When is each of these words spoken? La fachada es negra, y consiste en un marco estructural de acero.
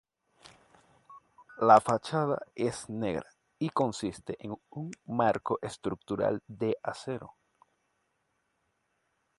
La 1.59 1.79
fachada 1.79 2.41
es 2.55 2.89
negra, 2.89 3.29
y 3.59 3.69
consiste 3.69 4.35
en 4.39 4.55
un 4.71 4.89
marco 5.05 5.59
estructural 5.61 6.41
de 6.47 6.75
acero. 6.81 7.35